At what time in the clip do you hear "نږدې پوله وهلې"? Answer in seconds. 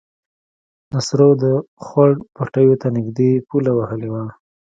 2.97-4.09